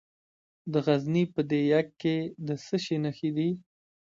د 0.71 0.73
غزني 0.85 1.23
په 1.33 1.41
ده 1.49 1.57
یک 1.73 1.87
کې 2.01 2.15
د 2.47 2.49
څه 2.65 2.75
شي 2.83 2.97
نښې 3.03 3.29
دي؟ 3.37 3.49